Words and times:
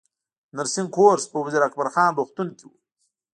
د 0.49 0.51
نرسنګ 0.57 0.89
کورس 0.95 1.25
په 1.31 1.37
وزیر 1.45 1.61
اکبر 1.65 1.87
خان 1.93 2.11
روغتون 2.19 2.47
کې 2.57 2.65
و 2.67 2.71